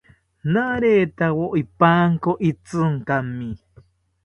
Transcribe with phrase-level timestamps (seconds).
[0.53, 3.49] Naretawo ipanko itzinkami